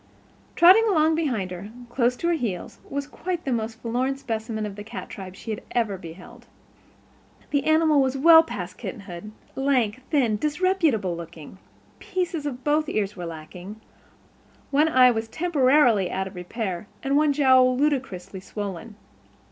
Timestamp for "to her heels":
2.15-2.79